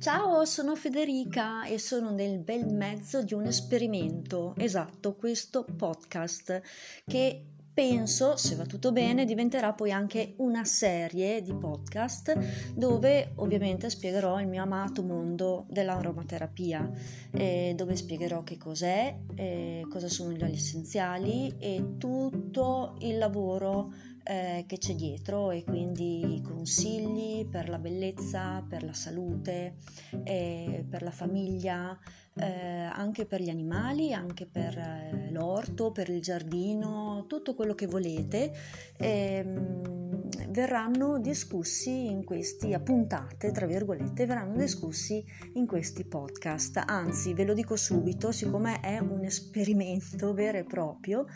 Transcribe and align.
Ciao, 0.00 0.46
sono 0.46 0.76
Federica 0.76 1.66
e 1.66 1.78
sono 1.78 2.10
nel 2.10 2.38
bel 2.38 2.64
mezzo 2.64 3.22
di 3.22 3.34
un 3.34 3.44
esperimento, 3.44 4.54
esatto, 4.56 5.14
questo 5.14 5.62
podcast 5.62 6.62
che 7.06 7.44
penso, 7.80 8.36
se 8.36 8.56
va 8.56 8.66
tutto 8.66 8.92
bene, 8.92 9.24
diventerà 9.24 9.72
poi 9.72 9.90
anche 9.90 10.34
una 10.36 10.66
serie 10.66 11.40
di 11.40 11.54
podcast 11.54 12.74
dove 12.74 13.32
ovviamente 13.36 13.88
spiegherò 13.88 14.38
il 14.38 14.48
mio 14.48 14.60
amato 14.60 15.02
mondo 15.02 15.64
dell'aromaterapia, 15.66 16.90
eh, 17.30 17.72
dove 17.74 17.96
spiegherò 17.96 18.42
che 18.42 18.58
cos'è, 18.58 19.16
eh, 19.34 19.86
cosa 19.88 20.08
sono 20.08 20.30
gli 20.32 20.42
oli 20.42 20.56
essenziali 20.56 21.56
e 21.58 21.94
tutto 21.96 22.96
il 22.98 23.16
lavoro 23.16 23.94
eh, 24.24 24.64
che 24.66 24.76
c'è 24.76 24.94
dietro 24.94 25.50
e 25.50 25.64
quindi 25.64 26.42
consigli 26.44 27.46
per 27.46 27.70
la 27.70 27.78
bellezza, 27.78 28.62
per 28.68 28.84
la 28.84 28.92
salute, 28.92 29.76
eh, 30.24 30.84
per 30.86 31.02
la 31.02 31.10
famiglia, 31.10 31.98
eh, 32.40 32.88
anche 32.92 33.26
per 33.26 33.40
gli 33.40 33.50
animali, 33.50 34.12
anche 34.12 34.46
per 34.46 34.76
eh, 34.76 35.30
l'orto, 35.30 35.92
per 35.92 36.08
il 36.08 36.20
giardino, 36.20 37.24
tutto 37.28 37.54
quello 37.54 37.74
che 37.74 37.86
volete. 37.86 38.52
Ehm, 38.98 40.18
verranno 40.50 41.18
discussi 41.18 42.06
in 42.06 42.24
questi 42.24 42.76
puntate, 42.82 43.52
tra 43.52 43.66
virgolette, 43.66 44.26
verranno 44.26 44.56
discussi 44.56 45.24
in 45.54 45.66
questi 45.66 46.04
podcast. 46.04 46.82
Anzi, 46.86 47.34
ve 47.34 47.44
lo 47.44 47.54
dico 47.54 47.76
subito, 47.76 48.32
siccome 48.32 48.80
è 48.80 48.98
un 48.98 49.24
esperimento 49.24 50.32
vero 50.34 50.58
e 50.58 50.64
proprio, 50.64 51.26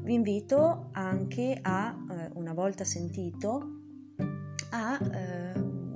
vi 0.00 0.14
invito 0.14 0.88
anche 0.92 1.58
a, 1.60 1.96
eh, 2.10 2.30
una 2.34 2.52
volta 2.52 2.84
sentito, 2.84 3.80
a 4.70 4.98
eh, 5.12 5.41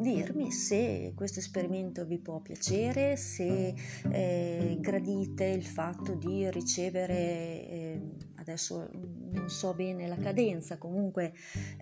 dirmi 0.06 0.52
se 0.52 1.12
questo 1.16 1.40
esperimento 1.40 2.04
vi 2.04 2.18
può 2.18 2.38
piacere, 2.38 3.16
se 3.16 3.74
eh, 4.12 4.76
gradite 4.78 5.46
il 5.46 5.64
fatto 5.64 6.14
di 6.14 6.48
ricevere, 6.48 7.14
eh, 7.14 8.00
adesso 8.36 8.88
non 9.32 9.50
so 9.50 9.74
bene 9.74 10.06
la 10.06 10.16
cadenza, 10.16 10.78
comunque 10.78 11.32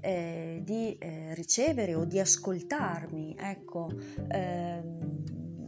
eh, 0.00 0.62
di 0.64 0.96
eh, 0.96 1.34
ricevere 1.34 1.94
o 1.94 2.06
di 2.06 2.18
ascoltarmi, 2.18 3.36
ecco, 3.38 3.90
ehm, 4.28 5.22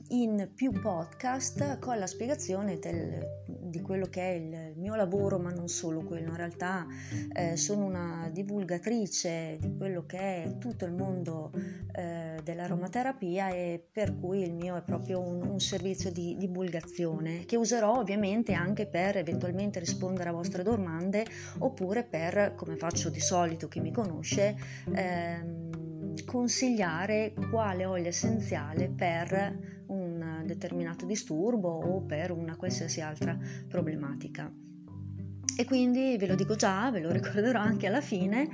in 0.08 0.50
più 0.54 0.72
podcast 0.72 1.78
con 1.78 1.98
la 1.98 2.06
spiegazione 2.06 2.78
del, 2.78 3.44
di 3.46 3.82
quello 3.82 4.06
che 4.06 4.22
è 4.22 4.34
il 4.34 4.65
mio 4.86 4.94
lavoro, 4.94 5.38
ma 5.38 5.50
non 5.50 5.66
solo 5.66 6.02
quello, 6.02 6.30
in 6.30 6.36
realtà 6.36 6.86
eh, 7.32 7.56
sono 7.56 7.84
una 7.84 8.30
divulgatrice 8.32 9.58
di 9.60 9.76
quello 9.76 10.06
che 10.06 10.44
è 10.44 10.58
tutto 10.58 10.84
il 10.84 10.92
mondo 10.92 11.50
eh, 11.92 12.38
dell'aromaterapia 12.44 13.48
e 13.48 13.84
per 13.90 14.16
cui 14.16 14.42
il 14.42 14.54
mio 14.54 14.76
è 14.76 14.82
proprio 14.82 15.20
un, 15.20 15.42
un 15.42 15.58
servizio 15.58 16.12
di 16.12 16.36
divulgazione 16.38 17.44
che 17.46 17.56
userò 17.56 17.98
ovviamente 17.98 18.52
anche 18.52 18.86
per 18.86 19.16
eventualmente 19.16 19.80
rispondere 19.80 20.28
a 20.28 20.32
vostre 20.32 20.62
domande 20.62 21.26
oppure 21.58 22.04
per, 22.04 22.54
come 22.54 22.76
faccio 22.76 23.10
di 23.10 23.20
solito 23.20 23.66
chi 23.66 23.80
mi 23.80 23.90
conosce, 23.90 24.56
ehm, 24.94 26.14
consigliare 26.24 27.34
quale 27.50 27.84
olio 27.84 28.08
essenziale 28.08 28.88
per 28.88 29.84
un 29.86 30.42
determinato 30.44 31.04
disturbo 31.06 31.68
o 31.68 32.02
per 32.02 32.30
una 32.30 32.56
qualsiasi 32.56 33.00
altra 33.00 33.36
problematica. 33.68 34.50
E 35.58 35.64
quindi 35.64 36.16
ve 36.18 36.26
lo 36.26 36.34
dico 36.34 36.54
già, 36.54 36.90
ve 36.90 37.00
lo 37.00 37.10
ricorderò 37.12 37.60
anche 37.60 37.86
alla 37.86 38.02
fine, 38.02 38.48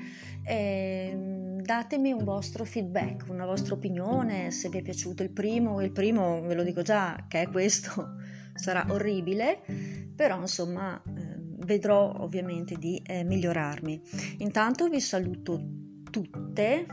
eh, 0.45 1.17
datemi 1.61 2.13
un 2.13 2.25
vostro 2.25 2.65
feedback, 2.65 3.29
una 3.29 3.45
vostra 3.45 3.75
opinione, 3.75 4.51
se 4.51 4.69
vi 4.69 4.79
è 4.79 4.83
piaciuto 4.83 5.23
il 5.23 5.31
primo, 5.31 5.83
il 5.83 5.91
primo 5.91 6.41
ve 6.43 6.55
lo 6.55 6.63
dico 6.63 6.83
già 6.83 7.25
che 7.29 7.43
è 7.43 7.49
questo, 7.49 8.15
sarà 8.55 8.87
orribile, 8.89 9.63
però 10.15 10.41
insomma 10.41 11.01
eh, 11.03 11.41
vedrò 11.65 12.13
ovviamente 12.19 12.77
di 12.77 13.03
eh, 13.05 13.25
migliorarmi. 13.25 14.03
Intanto 14.39 14.89
vi 14.89 15.01
saluto 15.01 15.61
tutte 16.11 16.87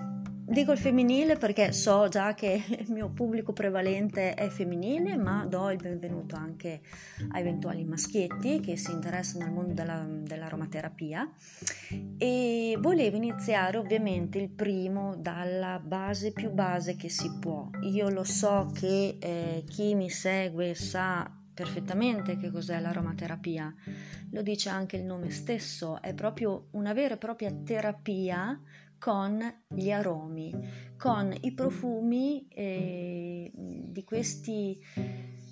Dico 0.49 0.71
il 0.71 0.79
femminile 0.79 1.37
perché 1.37 1.71
so 1.71 2.07
già 2.07 2.33
che 2.33 2.63
il 2.69 2.91
mio 2.91 3.09
pubblico 3.09 3.53
prevalente 3.53 4.33
è 4.33 4.49
femminile, 4.49 5.15
ma 5.15 5.45
do 5.45 5.69
il 5.69 5.77
benvenuto 5.77 6.35
anche 6.35 6.81
a 7.33 7.39
eventuali 7.39 7.83
maschietti 7.85 8.59
che 8.59 8.75
si 8.75 8.91
interessano 8.91 9.45
al 9.45 9.51
mondo 9.51 9.73
della, 9.73 10.03
dell'aromaterapia. 10.09 11.31
E 12.17 12.75
volevo 12.79 13.15
iniziare 13.15 13.77
ovviamente 13.77 14.39
il 14.39 14.49
primo 14.49 15.15
dalla 15.15 15.77
base 15.77 16.31
più 16.31 16.49
base 16.49 16.95
che 16.95 17.09
si 17.09 17.31
può. 17.39 17.69
Io 17.81 18.09
lo 18.09 18.23
so 18.23 18.71
che 18.73 19.17
eh, 19.19 19.63
chi 19.69 19.93
mi 19.93 20.09
segue 20.09 20.73
sa 20.73 21.31
perfettamente 21.53 22.37
che 22.37 22.49
cos'è 22.49 22.79
l'aromaterapia. 22.79 23.71
Lo 24.31 24.41
dice 24.41 24.69
anche 24.69 24.97
il 24.97 25.03
nome 25.03 25.29
stesso, 25.29 26.01
è 26.01 26.15
proprio 26.15 26.69
una 26.71 26.93
vera 26.93 27.13
e 27.13 27.17
propria 27.17 27.51
terapia 27.51 28.59
con 28.99 29.41
gli 29.67 29.91
aromi, 29.91 30.53
con 30.97 31.33
i 31.41 31.53
profumi 31.53 32.47
eh, 32.49 33.51
di 33.53 34.03
questi, 34.03 34.77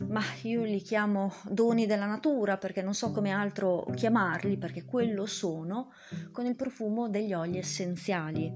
ma 0.10 0.22
io 0.44 0.64
li 0.64 0.82
chiamo 0.82 1.34
doni 1.50 1.86
della 1.86 2.06
natura 2.06 2.58
perché 2.58 2.82
non 2.82 2.94
so 2.94 3.12
come 3.12 3.32
altro 3.32 3.88
chiamarli, 3.96 4.58
perché 4.58 4.86
quello 4.86 5.26
sono, 5.26 5.92
con 6.32 6.46
il 6.46 6.56
profumo 6.56 7.10
degli 7.10 7.34
oli 7.34 7.58
essenziali 7.58 8.54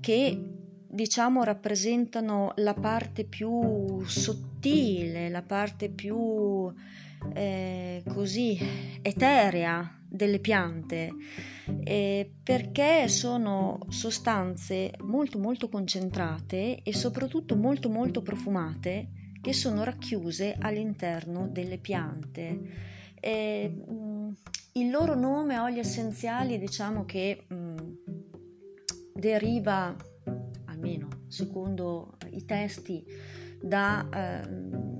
che 0.00 0.58
diciamo 0.92 1.44
rappresentano 1.44 2.52
la 2.56 2.74
parte 2.74 3.24
più 3.24 4.02
sottile, 4.04 5.28
la 5.28 5.42
parte 5.42 5.88
più 5.88 6.72
eh, 7.34 8.02
così 8.08 8.58
eterea 9.02 9.99
delle 10.10 10.40
piante 10.40 11.10
eh, 11.84 12.30
perché 12.42 13.08
sono 13.08 13.78
sostanze 13.88 14.92
molto 15.02 15.38
molto 15.38 15.68
concentrate 15.68 16.82
e 16.82 16.92
soprattutto 16.92 17.54
molto 17.56 17.88
molto 17.88 18.22
profumate 18.22 19.10
che 19.40 19.52
sono 19.52 19.84
racchiuse 19.84 20.56
all'interno 20.58 21.48
delle 21.48 21.78
piante. 21.78 22.60
Eh, 23.20 23.74
il 24.72 24.90
loro 24.90 25.14
nome 25.14 25.58
oli 25.58 25.78
essenziali 25.78 26.58
diciamo 26.58 27.04
che 27.04 27.44
mh, 27.46 27.54
mm, 27.54 27.76
deriva 29.14 29.94
almeno 30.66 31.08
secondo 31.28 32.16
i 32.30 32.44
testi 32.44 33.04
da 33.60 34.08
eh, 34.12 34.48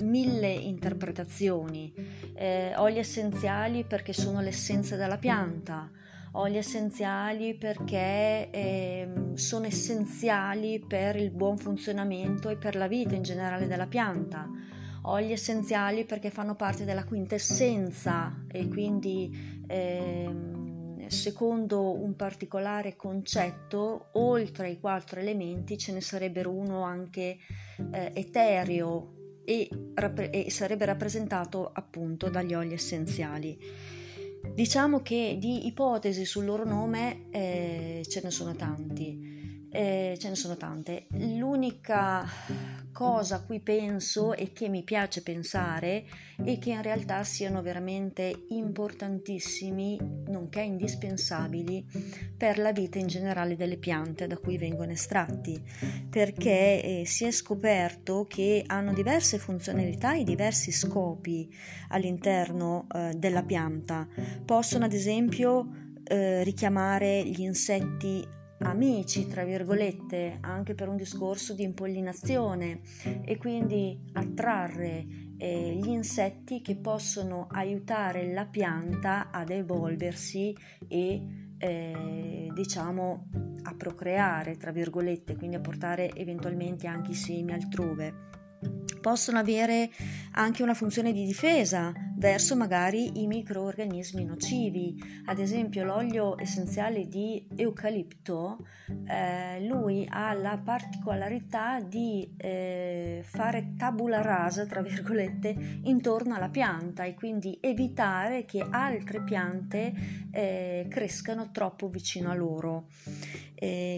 mille 0.05 0.51
interpretazioni, 0.53 1.93
eh, 2.35 2.75
oli 2.77 2.99
essenziali 2.99 3.85
perché 3.85 4.13
sono 4.13 4.41
l'essenza 4.41 4.97
della 4.97 5.19
pianta, 5.19 5.91
oli 6.33 6.59
essenziali 6.59 7.55
perché 7.55 8.51
eh, 8.51 9.13
sono 9.35 9.67
essenziali 9.67 10.85
per 10.87 11.17
il 11.17 11.31
buon 11.31 11.57
funzionamento 11.57 12.49
e 12.49 12.57
per 12.57 12.77
la 12.77 12.87
vita 12.87 13.15
in 13.15 13.23
generale 13.23 13.67
della 13.67 13.87
pianta, 13.87 14.49
oli 15.03 15.33
essenziali 15.33 16.05
perché 16.05 16.31
fanno 16.31 16.55
parte 16.55 16.85
della 16.85 17.05
quintessenza 17.05 18.45
e 18.49 18.69
quindi 18.69 19.63
eh, 19.67 20.50
secondo 21.11 22.01
un 22.01 22.15
particolare 22.17 22.97
concetto, 22.97 24.11
oltre 24.13 24.69
ai 24.69 24.81
quattro 24.81 25.21
elementi 25.21 25.77
ce 25.77 25.93
ne 25.93 26.01
sarebbero 26.01 26.51
uno 26.51 26.83
anche 26.83 27.39
eh, 27.93 28.13
etereo 28.15 29.43
e, 29.45 29.69
e 30.31 30.51
sarebbe 30.51 30.85
rappresentato 30.85 31.71
appunto 31.73 32.29
dagli 32.29 32.55
oli 32.55 32.75
essenziali. 32.75 33.59
Diciamo 34.55 35.03
che 35.03 35.37
di 35.39 35.67
ipotesi 35.67 36.25
sul 36.25 36.45
loro 36.45 36.65
nome 36.65 37.27
eh, 37.31 38.03
ce 38.09 38.21
ne 38.23 38.31
sono 38.31 38.55
tanti. 38.55 39.69
Eh, 39.73 40.17
ce 40.19 40.29
ne 40.29 40.35
sono 40.35 40.57
tante. 40.57 41.07
L'unica 41.11 42.27
cosa 42.93 43.37
a 43.37 43.43
cui 43.43 43.61
penso 43.61 44.35
e 44.35 44.53
che 44.53 44.69
mi 44.69 44.83
piace 44.83 45.23
pensare 45.23 46.05
è 46.43 46.59
che 46.59 46.71
in 46.71 46.83
realtà 46.83 47.25
siano 47.25 47.63
veramente 47.63 48.47
importantissimi, 48.49 49.99
nonché 50.27 50.63
indispensabili 50.63 51.85
per 52.37 52.59
la 52.59 52.73
vita 52.73 52.99
in 52.99 53.07
generale 53.07 53.57
delle 53.57 53.77
piante 53.77 54.27
da 54.27 54.37
cui 54.39 54.59
vengono 54.59 54.93
estratti, 54.93 55.63
perché 56.09 56.83
eh, 56.83 57.03
si 57.07 57.25
è 57.25 57.31
scoperto 57.31 58.27
che 58.27 58.65
hanno 58.67 58.93
diverse 58.93 59.39
funzionalità 59.39 60.15
e 60.15 60.25
diversi 60.25 60.73
scopi 60.73 61.49
all'interno 61.89 62.87
eh, 62.95 63.13
della 63.17 63.43
pianta. 63.43 64.07
Possono 64.45 64.85
ad 64.85 64.93
esempio 64.93 65.69
eh, 66.05 66.43
richiamare 66.43 67.25
gli 67.25 67.43
insetti 67.43 68.39
amici, 68.63 69.27
tra 69.29 69.45
virgolette, 69.45 70.39
anche 70.41 70.75
per 70.75 70.89
un 70.89 70.97
discorso 70.97 71.55
di 71.55 71.63
impollinazione 71.63 72.81
e 73.25 73.37
quindi 73.37 73.99
attrarre 74.13 75.07
eh, 75.39 75.79
gli 75.81 75.89
insetti 75.89 76.61
che 76.61 76.77
possono 76.77 77.47
aiutare 77.51 78.33
la 78.33 78.47
pianta 78.47 79.31
ad 79.31 79.51
evolversi 79.51 80.55
e 80.87 81.53
eh, 81.59 82.51
diciamo 82.53 83.29
a 83.63 83.75
procreare, 83.75 84.57
tra 84.57 84.73
virgolette, 84.73 85.37
quindi 85.37 85.57
a 85.57 85.61
portare 85.61 86.11
eventualmente 86.15 86.87
anche 86.87 87.13
i 87.13 87.15
semi 87.15 87.53
altrove. 87.53 88.29
Possono 89.01 89.39
avere 89.39 89.91
anche 90.33 90.63
una 90.63 90.75
funzione 90.75 91.13
di 91.13 91.25
difesa 91.25 91.93
verso 92.17 92.55
magari 92.55 93.23
i 93.23 93.27
microorganismi 93.27 94.25
nocivi. 94.25 95.23
Ad 95.25 95.39
esempio 95.39 95.85
l'olio 95.85 96.39
essenziale 96.39 97.09
di 97.09 97.47
eucalipto, 97.57 98.67
eh, 99.07 99.65
lui 99.67 100.07
ha 100.09 100.35
la 100.35 100.61
particolarità 100.63 101.81
di 101.81 102.35
eh, 102.37 103.23
fare 103.25 103.75
tabula 103.77 104.21
rasa, 104.21 104.67
tra 104.67 104.83
virgolette, 104.83 105.81
intorno 105.85 106.35
alla 106.35 106.51
pianta 106.51 107.05
e 107.05 107.15
quindi 107.15 107.57
evitare 107.61 108.45
che 108.45 108.65
altre 108.69 109.23
piante 109.23 109.93
eh, 110.31 110.87
crescano 110.91 111.51
troppo 111.51 111.89
vicino 111.89 112.31
a 112.31 112.35
loro. 112.35 112.89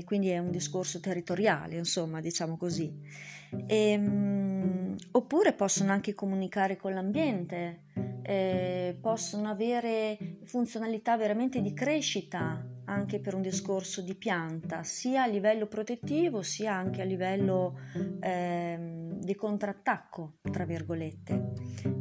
quindi 0.04 0.28
è 0.28 0.38
un 0.38 0.50
discorso 0.50 1.00
territoriale, 1.00 1.76
insomma, 1.76 2.20
diciamo 2.20 2.56
così. 2.56 3.40
E, 3.66 3.90
ehm, 3.90 4.96
oppure 5.12 5.52
possono 5.52 5.92
anche 5.92 6.14
comunicare 6.14 6.76
con 6.76 6.94
l'ambiente, 6.94 7.84
eh, 8.22 8.96
possono 9.00 9.48
avere 9.48 10.38
funzionalità 10.44 11.16
veramente 11.16 11.60
di 11.60 11.72
crescita 11.72 12.64
anche 12.84 13.20
per 13.20 13.34
un 13.34 13.42
discorso 13.42 14.02
di 14.02 14.14
pianta, 14.14 14.82
sia 14.82 15.22
a 15.22 15.26
livello 15.26 15.66
protettivo 15.66 16.42
sia 16.42 16.74
anche 16.74 17.00
a 17.00 17.04
livello 17.04 17.78
eh, 18.20 18.78
di 19.18 19.34
contrattacco, 19.34 20.38
tra 20.50 20.64
virgolette. 20.64 21.52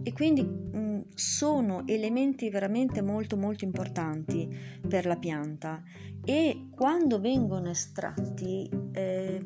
E 0.04 0.14
quindi 0.14 0.44
mh, 0.44 1.14
sono 1.14 1.84
elementi 1.88 2.50
veramente 2.50 3.02
molto 3.02 3.38
molto 3.38 3.64
importanti 3.64 4.50
per 4.88 5.06
la 5.06 5.18
pianta 5.18 5.82
e 6.24 6.68
quando 6.72 7.20
vengono 7.20 7.70
estratti 7.70 8.70
eh, 8.92 9.40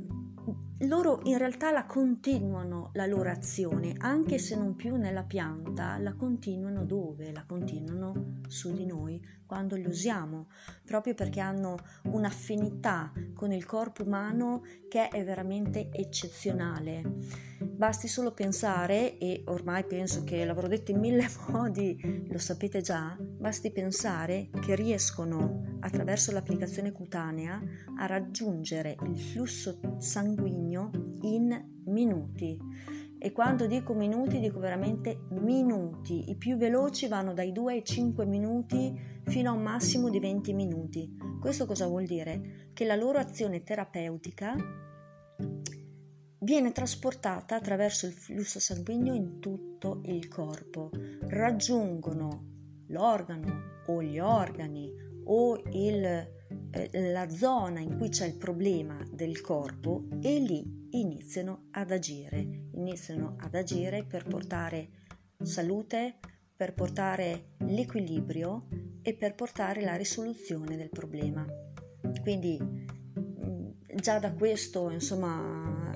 loro 0.79 1.21
in 1.23 1.37
realtà 1.37 1.71
la 1.71 1.85
continuano 1.85 2.89
la 2.93 3.05
loro 3.05 3.29
azione, 3.29 3.95
anche 3.97 4.37
se 4.37 4.57
non 4.57 4.75
più 4.75 4.95
nella 4.97 5.23
pianta, 5.23 5.97
la 5.97 6.13
continuano 6.13 6.83
dove? 6.83 7.31
La 7.31 7.45
continuano 7.47 8.41
su 8.47 8.73
di 8.73 8.85
noi 8.85 9.19
quando 9.45 9.75
li 9.75 9.85
usiamo, 9.85 10.47
proprio 10.85 11.13
perché 11.13 11.39
hanno 11.39 11.77
un'affinità 12.03 13.11
con 13.33 13.51
il 13.51 13.65
corpo 13.65 14.03
umano 14.03 14.63
che 14.89 15.07
è 15.07 15.23
veramente 15.23 15.89
eccezionale. 15.91 17.03
Basti 17.59 18.07
solo 18.07 18.31
pensare, 18.31 19.17
e 19.17 19.43
ormai 19.45 19.85
penso 19.85 20.23
che 20.23 20.45
l'avrò 20.45 20.67
detto 20.67 20.91
in 20.91 20.99
mille 20.99 21.27
modi, 21.49 22.25
lo 22.29 22.37
sapete 22.37 22.81
già, 22.81 23.17
basti 23.19 23.71
pensare 23.71 24.49
che 24.61 24.75
riescono 24.75 25.77
attraverso 25.79 26.31
l'applicazione 26.31 26.91
cutanea 26.91 27.61
a 27.97 28.05
raggiungere 28.05 28.95
il 29.03 29.19
flusso 29.19 29.79
sanguigno 29.99 30.91
in 31.21 31.73
minuti 31.85 32.94
e 33.25 33.31
quando 33.31 33.65
dico 33.65 33.95
minuti 33.95 34.39
dico 34.39 34.59
veramente 34.59 35.21
minuti. 35.29 36.29
I 36.29 36.35
più 36.35 36.57
veloci 36.57 37.07
vanno 37.07 37.33
dai 37.33 37.51
2 37.51 37.73
ai 37.73 37.83
5 37.83 38.23
minuti 38.23 38.95
fino 39.23 39.49
a 39.49 39.53
un 39.53 39.63
massimo 39.63 40.11
di 40.11 40.19
20 40.19 40.53
minuti. 40.53 41.17
Questo 41.41 41.65
cosa 41.65 41.87
vuol 41.87 42.05
dire? 42.05 42.69
Che 42.71 42.85
la 42.85 42.93
loro 42.93 43.17
azione 43.17 43.63
terapeutica 43.63 44.55
viene 46.37 46.71
trasportata 46.71 47.55
attraverso 47.55 48.05
il 48.05 48.13
flusso 48.13 48.59
sanguigno 48.59 49.15
in 49.15 49.39
tutto 49.39 50.01
il 50.05 50.27
corpo. 50.27 50.91
Raggiungono 51.21 52.83
l'organo 52.89 53.81
o 53.87 54.03
gli 54.03 54.19
organi 54.19 54.93
o 55.23 55.59
il 55.71 56.33
eh, 56.75 57.11
la 57.11 57.27
zona 57.29 57.79
in 57.79 57.97
cui 57.97 58.09
c'è 58.09 58.27
il 58.27 58.37
problema 58.37 58.97
del 59.11 59.41
corpo 59.41 60.03
e 60.21 60.39
lì 60.39 60.74
iniziano 60.99 61.67
ad 61.71 61.91
agire, 61.91 62.67
iniziano 62.73 63.35
ad 63.39 63.55
agire 63.55 64.03
per 64.03 64.25
portare 64.25 64.89
salute, 65.41 66.15
per 66.55 66.73
portare 66.73 67.55
l'equilibrio 67.59 68.67
e 69.01 69.13
per 69.13 69.35
portare 69.35 69.81
la 69.81 69.95
risoluzione 69.95 70.77
del 70.77 70.89
problema. 70.89 71.45
Quindi 72.21 72.59
mm, 72.59 73.69
già 73.95 74.19
da 74.19 74.33
questo, 74.33 74.89
insomma, 74.89 75.91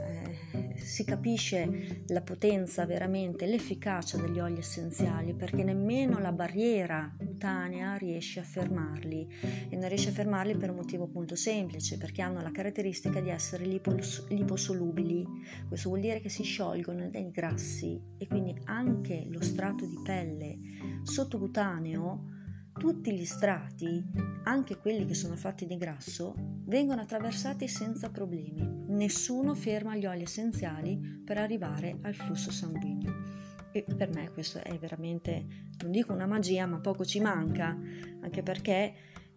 si 0.75 1.04
capisce 1.04 2.04
la 2.07 2.22
potenza 2.22 2.86
veramente, 2.86 3.46
l'efficacia 3.46 4.18
degli 4.18 4.40
oli 4.40 4.57
essenziali 4.57 5.34
perché 5.34 5.63
nemmeno 5.63 6.19
la 6.19 6.31
barriera 6.31 7.16
cutanea 7.39 7.95
riesce 7.95 8.41
a 8.41 8.44
fermarli 8.44 9.27
e 9.69 9.75
non 9.77 9.88
riesce 9.88 10.09
a 10.09 10.12
fermarli 10.12 10.57
per 10.57 10.71
un 10.71 10.75
motivo 10.75 11.06
appunto 11.06 11.38
semplice 11.38 11.97
perché 11.97 12.21
hanno 12.21 12.41
la 12.41 12.51
caratteristica 12.51 13.21
di 13.21 13.30
essere 13.30 13.63
lipos- 13.63 14.27
liposolubili 14.27 15.25
questo 15.69 15.88
vuol 15.88 16.01
dire 16.01 16.19
che 16.19 16.27
si 16.27 16.44
sciolgono 16.44 17.07
nei 17.09 17.31
grassi 17.31 17.97
e 18.18 18.27
quindi 18.27 18.53
anche 18.65 19.25
lo 19.30 19.41
strato 19.41 19.86
di 19.86 19.97
pelle 20.03 20.59
sottocutaneo 21.03 22.36
tutti 22.77 23.12
gli 23.12 23.25
strati, 23.25 24.01
anche 24.44 24.77
quelli 24.77 25.06
che 25.06 25.13
sono 25.13 25.36
fatti 25.36 25.65
di 25.65 25.75
grasso, 25.75 26.33
vengono 26.38 27.01
attraversati 27.01 27.68
senza 27.68 28.09
problemi. 28.09 28.86
Nessuno 28.88 29.53
ferma 29.53 29.97
gli 29.97 30.06
oli 30.06 30.21
essenziali 30.21 31.21
per 31.25 31.39
arrivare 31.39 31.97
al 32.03 32.15
flusso 32.15 32.51
sanguigno. 32.51 33.49
E 33.71 33.83
per 33.83 34.10
me 34.10 34.31
questo 34.31 34.60
è 34.60 34.77
veramente, 34.77 35.45
non 35.81 35.92
dico 35.92 36.13
una 36.13 36.25
magia, 36.25 36.66
ma 36.66 36.80
poco 36.80 37.06
ci 37.06 37.19
manca, 37.19 37.77
anche 38.21 38.42
perché 38.42 38.94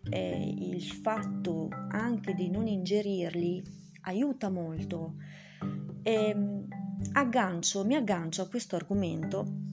eh, 0.09 0.55
il 0.59 0.83
fatto 0.83 1.69
anche 1.91 2.35
di 2.35 2.51
non 2.51 2.67
ingerirli 2.67 3.63
aiuta 4.03 4.49
molto. 4.49 5.17
E, 6.03 6.13
ehm, 6.13 6.67
aggancio, 7.13 7.85
mi 7.85 7.95
aggancio 7.95 8.43
a 8.43 8.49
questo 8.49 8.77
argomento 8.77 9.71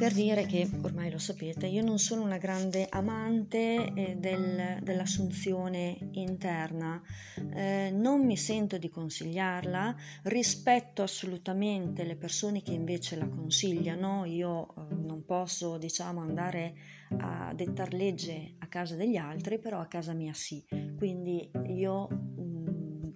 per 0.00 0.14
dire 0.14 0.46
che, 0.46 0.66
ormai 0.80 1.10
lo 1.10 1.18
sapete, 1.18 1.66
io 1.66 1.84
non 1.84 1.98
sono 1.98 2.22
una 2.22 2.38
grande 2.38 2.86
amante 2.88 3.92
eh, 3.92 4.16
del, 4.16 4.78
dell'assunzione 4.80 6.08
interna, 6.12 7.02
eh, 7.52 7.90
non 7.92 8.24
mi 8.24 8.38
sento 8.38 8.78
di 8.78 8.88
consigliarla, 8.88 9.94
rispetto 10.22 11.02
assolutamente 11.02 12.04
le 12.04 12.16
persone 12.16 12.62
che 12.62 12.72
invece 12.72 13.16
la 13.16 13.28
consigliano, 13.28 14.24
io 14.24 14.68
eh, 14.68 14.94
non 14.94 15.22
posso 15.26 15.76
diciamo 15.76 16.22
andare 16.22 16.74
a 17.18 17.52
dettar 17.54 17.92
legge 17.92 18.54
a 18.60 18.68
casa 18.68 18.96
degli 18.96 19.16
altri, 19.16 19.58
però 19.58 19.80
a 19.80 19.86
casa 19.86 20.14
mia 20.14 20.32
sì, 20.32 20.64
quindi 20.96 21.50
io 21.66 22.29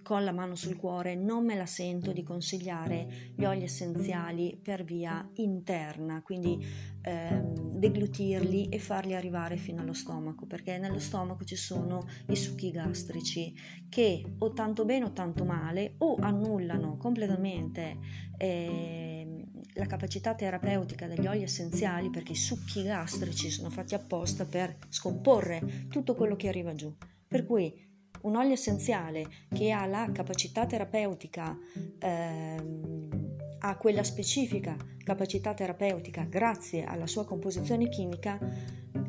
con 0.05 0.23
la 0.23 0.31
mano 0.31 0.53
sul 0.53 0.75
cuore 0.75 1.15
non 1.15 1.43
me 1.43 1.55
la 1.55 1.65
sento 1.65 2.11
di 2.11 2.21
consigliare 2.21 3.33
gli 3.35 3.43
oli 3.43 3.63
essenziali 3.63 4.55
per 4.61 4.83
via 4.83 5.27
interna, 5.37 6.21
quindi 6.21 6.63
ehm, 7.01 7.79
deglutirli 7.79 8.69
e 8.69 8.77
farli 8.77 9.15
arrivare 9.15 9.57
fino 9.57 9.81
allo 9.81 9.93
stomaco, 9.93 10.45
perché 10.45 10.77
nello 10.77 10.99
stomaco 10.99 11.43
ci 11.43 11.55
sono 11.55 12.05
i 12.27 12.35
succhi 12.35 12.69
gastrici 12.69 13.51
che 13.89 14.23
o 14.37 14.53
tanto 14.53 14.85
bene 14.85 15.05
o 15.05 15.11
tanto 15.11 15.43
male 15.43 15.95
o 15.97 16.17
annullano 16.19 16.97
completamente 16.97 17.97
eh, 18.37 19.43
la 19.73 19.87
capacità 19.87 20.35
terapeutica 20.35 21.07
degli 21.07 21.25
oli 21.25 21.41
essenziali 21.41 22.11
perché 22.11 22.33
i 22.33 22.35
succhi 22.35 22.83
gastrici 22.83 23.49
sono 23.49 23.71
fatti 23.71 23.95
apposta 23.95 24.45
per 24.45 24.77
scomporre 24.87 25.87
tutto 25.89 26.13
quello 26.13 26.35
che 26.35 26.47
arriva 26.47 26.75
giù. 26.75 26.95
Per 27.27 27.43
cui 27.43 27.93
un 28.25 28.35
olio 28.35 28.53
essenziale 28.53 29.25
che 29.53 29.71
ha 29.71 29.85
la 29.85 30.09
capacità 30.11 30.65
terapeutica, 30.65 31.57
ehm, 31.99 33.35
ha 33.59 33.77
quella 33.77 34.03
specifica 34.03 34.75
capacità 35.03 35.53
terapeutica 35.53 36.23
grazie 36.23 36.83
alla 36.83 37.07
sua 37.07 37.25
composizione 37.25 37.87
chimica, 37.89 38.39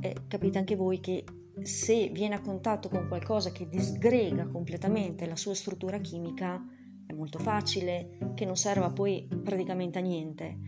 eh, 0.00 0.16
capite 0.28 0.58
anche 0.58 0.76
voi 0.76 1.00
che 1.00 1.24
se 1.62 2.08
viene 2.08 2.34
a 2.34 2.40
contatto 2.40 2.88
con 2.88 3.08
qualcosa 3.08 3.50
che 3.50 3.68
disgrega 3.68 4.46
completamente 4.46 5.26
la 5.26 5.36
sua 5.36 5.54
struttura 5.54 5.98
chimica, 5.98 6.62
è 7.06 7.12
molto 7.12 7.38
facile 7.38 8.18
che 8.34 8.44
non 8.44 8.56
serva 8.56 8.90
poi 8.90 9.26
praticamente 9.42 9.98
a 9.98 10.02
niente. 10.02 10.58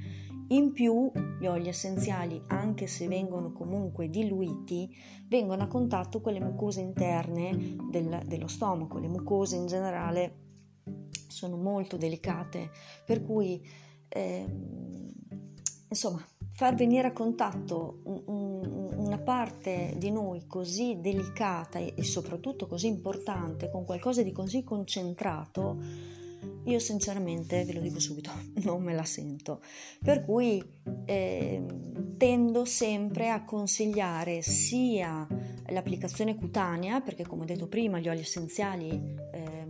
In 0.51 0.73
più, 0.73 1.11
gli 1.39 1.47
oli 1.47 1.69
essenziali, 1.69 2.43
anche 2.47 2.87
se 2.87 3.07
vengono 3.07 3.53
comunque 3.53 4.09
diluiti, 4.09 4.89
vengono 5.27 5.63
a 5.63 5.67
contatto 5.67 6.21
con 6.23 6.33
le 6.33 6.41
mucose 6.41 6.81
interne 6.81 7.77
del, 7.91 8.23
dello 8.27 8.47
stomaco. 8.47 8.99
Le 8.99 9.09
mucose 9.09 9.57
in 9.57 9.67
generale 9.67 10.47
sono 11.29 11.57
molto 11.57 11.99
delicate, 11.99 12.71
per 13.05 13.23
cui 13.23 13.63
eh, 14.09 14.47
insomma 15.89 16.25
far 16.55 16.75
venire 16.75 17.09
a 17.09 17.13
contatto 17.13 18.01
un, 18.05 18.23
un, 18.27 18.93
una 18.97 19.19
parte 19.19 19.95
di 19.99 20.11
noi 20.11 20.47
così 20.47 20.99
delicata 21.01 21.79
e 21.79 22.03
soprattutto 22.03 22.67
così 22.67 22.87
importante 22.87 23.71
con 23.71 23.85
qualcosa 23.85 24.23
di 24.23 24.33
così 24.33 24.65
concentrato 24.65 26.17
io 26.65 26.79
sinceramente, 26.79 27.65
ve 27.65 27.73
lo 27.73 27.81
dico 27.81 27.99
subito, 27.99 28.31
non 28.65 28.83
me 28.83 28.95
la 28.95 29.05
sento. 29.05 29.61
Per 30.03 30.25
cui 30.25 30.63
eh, 31.05 31.65
tendo 32.17 32.65
sempre 32.65 33.31
a 33.31 33.45
consigliare 33.45 34.43
sia 34.43 35.27
l'applicazione 35.67 36.35
cutanea, 36.35 37.01
perché 37.01 37.27
come 37.27 37.43
ho 37.43 37.47
detto 37.47 37.69
prima 37.69 37.99
gli 37.99 38.09
oli 38.09 38.21
essenziali 38.21 38.91
eh, 39.33 39.67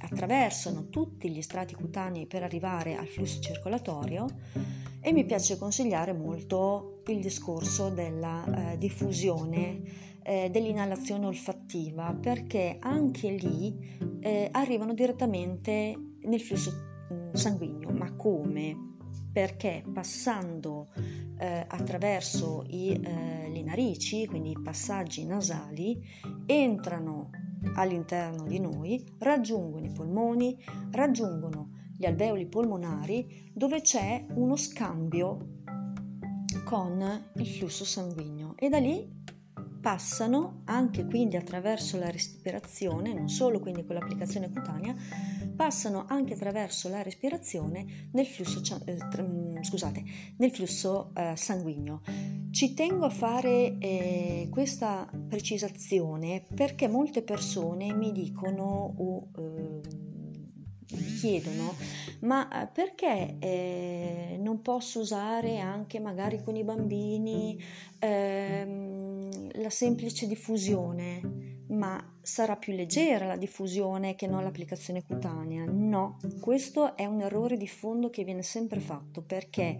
attraversano 0.00 0.88
tutti 0.88 1.30
gli 1.30 1.42
strati 1.42 1.74
cutanei 1.74 2.26
per 2.26 2.42
arrivare 2.42 2.96
al 2.96 3.06
flusso 3.06 3.40
circolatorio 3.40 4.26
e 5.00 5.12
mi 5.12 5.24
piace 5.24 5.56
consigliare 5.56 6.12
molto 6.12 7.02
il 7.06 7.20
discorso 7.20 7.88
della 7.88 8.72
eh, 8.72 8.78
diffusione 8.78 9.82
eh, 10.22 10.48
dell'inalazione 10.50 11.26
olfattiva 11.26 12.14
perché 12.20 12.76
anche 12.80 13.30
lì 13.30 13.98
eh, 14.20 14.48
arrivano 14.52 14.92
direttamente 14.92 16.09
nel 16.24 16.40
flusso 16.40 16.72
mm, 17.12 17.32
sanguigno. 17.32 17.90
Ma 17.90 18.12
come? 18.14 18.88
Perché 19.32 19.84
passando 19.92 20.88
eh, 21.38 21.64
attraverso 21.66 22.64
i, 22.68 22.92
eh, 22.92 23.48
le 23.48 23.62
narici, 23.62 24.26
quindi 24.26 24.50
i 24.50 24.60
passaggi 24.62 25.24
nasali, 25.24 26.00
entrano 26.46 27.30
all'interno 27.74 28.44
di 28.44 28.58
noi, 28.58 29.04
raggiungono 29.18 29.84
i 29.84 29.92
polmoni, 29.92 30.56
raggiungono 30.90 31.78
gli 31.96 32.06
alveoli 32.06 32.46
polmonari 32.46 33.50
dove 33.52 33.82
c'è 33.82 34.24
uno 34.34 34.56
scambio 34.56 35.58
con 36.64 37.30
il 37.34 37.46
flusso 37.46 37.84
sanguigno 37.84 38.54
e 38.56 38.68
da 38.68 38.78
lì 38.78 39.18
passano 39.80 40.62
anche 40.64 41.04
quindi 41.06 41.36
attraverso 41.36 41.98
la 41.98 42.10
respirazione, 42.10 43.12
non 43.12 43.28
solo 43.28 43.60
quindi 43.60 43.84
con 43.84 43.96
l'applicazione 43.96 44.50
cutanea, 44.50 44.94
passano 45.60 46.06
anche 46.08 46.32
attraverso 46.32 46.88
la 46.88 47.02
respirazione 47.02 48.08
nel 48.12 48.24
flusso, 48.24 48.62
eh, 48.86 48.96
mm, 49.20 49.60
scusate, 49.60 50.02
nel 50.38 50.50
flusso 50.52 51.12
eh, 51.14 51.34
sanguigno. 51.36 52.00
Ci 52.50 52.72
tengo 52.72 53.04
a 53.04 53.10
fare 53.10 53.76
eh, 53.78 54.48
questa 54.50 55.06
precisazione 55.28 56.46
perché 56.54 56.88
molte 56.88 57.20
persone 57.20 57.92
mi 57.92 58.10
dicono 58.10 58.94
o 58.96 59.28
uh, 59.36 59.80
mi 60.92 61.14
chiedono 61.20 61.74
ma 62.20 62.62
eh, 62.62 62.66
perché 62.66 63.36
eh, 63.38 64.38
non 64.40 64.62
posso 64.62 65.00
usare 65.00 65.58
anche 65.58 66.00
magari 66.00 66.42
con 66.42 66.56
i 66.56 66.64
bambini 66.64 67.62
ehm, 67.98 69.60
la 69.60 69.70
semplice 69.70 70.26
diffusione 70.26 71.20
ma 71.68 72.09
sarà 72.22 72.56
più 72.56 72.72
leggera 72.74 73.26
la 73.26 73.36
diffusione 73.36 74.14
che 74.14 74.26
non 74.26 74.42
l'applicazione 74.42 75.04
cutanea. 75.04 75.64
No, 75.66 76.18
questo 76.40 76.96
è 76.96 77.06
un 77.06 77.20
errore 77.20 77.56
di 77.56 77.68
fondo 77.68 78.10
che 78.10 78.24
viene 78.24 78.42
sempre 78.42 78.80
fatto 78.80 79.22
perché 79.22 79.78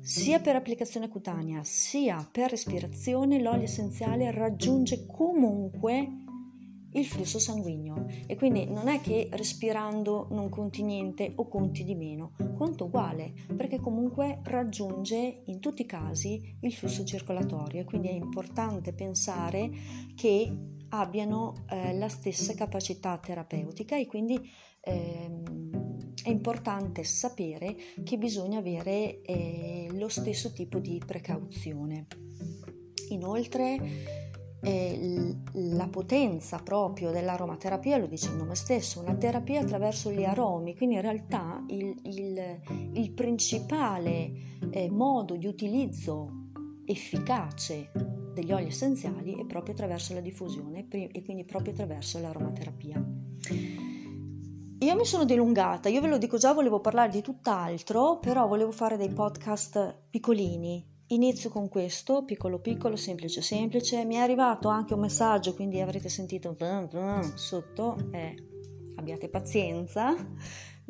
sia 0.00 0.40
per 0.40 0.56
applicazione 0.56 1.08
cutanea 1.08 1.62
sia 1.62 2.26
per 2.30 2.50
respirazione 2.50 3.40
l'olio 3.40 3.64
essenziale 3.64 4.30
raggiunge 4.30 5.06
comunque 5.06 6.08
il 6.92 7.06
flusso 7.06 7.38
sanguigno 7.38 8.06
e 8.26 8.34
quindi 8.34 8.66
non 8.66 8.88
è 8.88 9.00
che 9.00 9.28
respirando 9.32 10.26
non 10.30 10.48
conti 10.48 10.82
niente 10.82 11.32
o 11.36 11.46
conti 11.46 11.84
di 11.84 11.94
meno, 11.94 12.32
conta 12.56 12.84
uguale 12.84 13.32
perché 13.54 13.78
comunque 13.78 14.40
raggiunge 14.44 15.42
in 15.44 15.60
tutti 15.60 15.82
i 15.82 15.86
casi 15.86 16.56
il 16.60 16.72
flusso 16.72 17.04
circolatorio 17.04 17.82
e 17.82 17.84
quindi 17.84 18.08
è 18.08 18.12
importante 18.12 18.92
pensare 18.92 19.70
che 20.16 20.52
abbiano 20.90 21.64
eh, 21.68 21.94
la 21.96 22.08
stessa 22.08 22.54
capacità 22.54 23.18
terapeutica 23.18 23.96
e 23.96 24.06
quindi 24.06 24.38
ehm, 24.80 26.12
è 26.22 26.28
importante 26.28 27.04
sapere 27.04 27.76
che 28.04 28.18
bisogna 28.18 28.58
avere 28.58 29.22
eh, 29.22 29.88
lo 29.92 30.08
stesso 30.08 30.52
tipo 30.52 30.78
di 30.78 31.00
precauzione. 31.04 32.06
Inoltre 33.08 33.78
eh, 34.62 35.34
la 35.52 35.88
potenza 35.88 36.58
proprio 36.58 37.10
dell'aromaterapia 37.10 37.96
lo 37.96 38.06
dice 38.06 38.30
il 38.30 38.36
nome 38.36 38.54
stesso, 38.54 39.00
una 39.00 39.14
terapia 39.14 39.60
attraverso 39.60 40.10
gli 40.10 40.24
aromi, 40.24 40.76
quindi 40.76 40.96
in 40.96 41.00
realtà 41.00 41.64
il, 41.68 41.96
il, 42.02 42.60
il 42.92 43.10
principale 43.12 44.58
eh, 44.70 44.90
modo 44.90 45.36
di 45.36 45.46
utilizzo 45.46 46.48
efficace 46.84 47.90
degli 48.32 48.52
oli 48.52 48.66
essenziali 48.66 49.38
è 49.38 49.44
proprio 49.44 49.74
attraverso 49.74 50.14
la 50.14 50.20
diffusione 50.20 50.86
e 50.88 51.22
quindi 51.24 51.44
proprio 51.44 51.72
attraverso 51.72 52.20
l'aromaterapia. 52.20 53.04
Io 54.82 54.94
mi 54.94 55.04
sono 55.04 55.24
dilungata, 55.24 55.90
io 55.90 56.00
ve 56.00 56.08
lo 56.08 56.16
dico 56.16 56.38
già, 56.38 56.54
volevo 56.54 56.80
parlare 56.80 57.10
di 57.10 57.20
tutt'altro, 57.20 58.18
però 58.18 58.46
volevo 58.46 58.72
fare 58.72 58.96
dei 58.96 59.10
podcast 59.10 60.04
piccolini. 60.08 60.86
Inizio 61.08 61.50
con 61.50 61.68
questo, 61.68 62.24
piccolo 62.24 62.60
piccolo, 62.60 62.96
semplice 62.96 63.42
semplice. 63.42 64.04
Mi 64.04 64.14
è 64.14 64.18
arrivato 64.18 64.68
anche 64.68 64.94
un 64.94 65.00
messaggio, 65.00 65.54
quindi 65.54 65.80
avrete 65.80 66.08
sentito 66.08 66.56
sotto, 67.34 67.96
eh, 68.12 68.34
abbiate 68.94 69.28
pazienza 69.28 70.14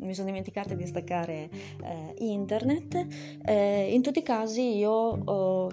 mi 0.01 0.13
sono 0.13 0.27
dimenticata 0.27 0.73
di 0.73 0.85
staccare 0.85 1.49
eh, 1.83 2.15
internet. 2.17 3.07
Eh, 3.43 3.93
in 3.93 4.01
tutti 4.01 4.19
i 4.19 4.23
casi 4.23 4.77
io 4.77 4.91
oh, 4.91 5.71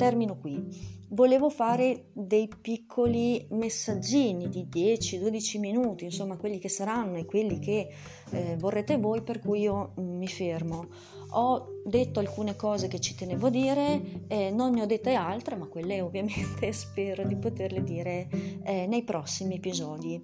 termino 0.00 0.38
qui. 0.38 0.98
Volevo 1.10 1.50
fare 1.50 2.06
dei 2.14 2.48
piccoli 2.48 3.46
messaggini 3.50 4.48
di 4.48 4.66
10-12 4.72 5.58
minuti, 5.58 6.04
insomma 6.04 6.36
quelli 6.36 6.58
che 6.58 6.70
saranno 6.70 7.18
e 7.18 7.26
quelli 7.26 7.58
che 7.58 7.88
eh, 8.30 8.56
vorrete 8.58 8.96
voi, 8.96 9.20
per 9.22 9.40
cui 9.40 9.60
io 9.60 9.92
mi 9.96 10.28
fermo. 10.28 10.86
Ho 11.32 11.82
detto 11.84 12.20
alcune 12.20 12.56
cose 12.56 12.88
che 12.88 12.98
ci 12.98 13.14
tenevo 13.14 13.48
a 13.48 13.50
dire, 13.50 14.24
eh, 14.28 14.50
non 14.50 14.72
ne 14.72 14.82
ho 14.82 14.86
dette 14.86 15.12
altre, 15.14 15.56
ma 15.56 15.66
quelle 15.66 16.00
ovviamente 16.00 16.72
spero 16.72 17.26
di 17.26 17.36
poterle 17.36 17.82
dire 17.82 18.28
eh, 18.62 18.86
nei 18.86 19.02
prossimi 19.02 19.56
episodi. 19.56 20.22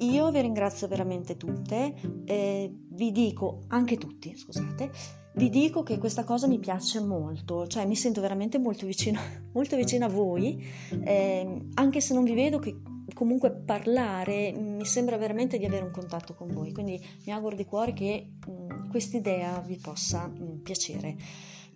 Io 0.00 0.30
vi 0.30 0.40
ringrazio 0.40 0.86
veramente 0.86 1.36
tutte, 1.36 1.94
eh, 2.26 2.72
vi 2.90 3.10
dico 3.10 3.62
anche 3.68 3.96
tutti, 3.96 4.36
scusate, 4.36 4.90
vi 5.36 5.50
dico 5.50 5.82
che 5.82 5.98
questa 5.98 6.24
cosa 6.24 6.46
mi 6.46 6.58
piace 6.58 6.98
molto, 7.00 7.66
cioè 7.66 7.86
mi 7.86 7.94
sento 7.94 8.20
veramente 8.22 8.58
molto 8.58 8.86
vicino, 8.86 9.20
molto 9.52 9.76
vicino 9.76 10.06
a 10.06 10.08
voi, 10.08 10.66
eh, 11.04 11.66
anche 11.74 12.00
se 12.00 12.14
non 12.14 12.24
vi 12.24 12.34
vedo 12.34 12.58
che 12.58 12.80
comunque 13.12 13.52
parlare 13.52 14.52
mi 14.52 14.84
sembra 14.84 15.16
veramente 15.16 15.58
di 15.58 15.66
avere 15.66 15.84
un 15.84 15.90
contatto 15.90 16.34
con 16.34 16.48
voi, 16.48 16.72
quindi 16.72 17.00
mi 17.26 17.32
auguro 17.32 17.54
di 17.54 17.64
cuore 17.66 17.92
che 17.92 18.32
mh, 18.46 18.88
quest'idea 18.88 19.60
vi 19.60 19.76
possa 19.76 20.26
mh, 20.26 20.60
piacere. 20.62 21.16